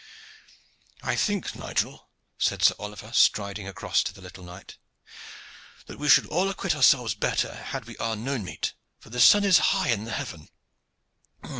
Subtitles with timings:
[1.03, 2.09] "I think, Nigel,"
[2.39, 4.79] said Sir Oliver, striding across to the little knight,
[5.85, 9.43] "that we should all acquit ourselves better had we our none meat, for the sun
[9.43, 10.49] is high in the heaven."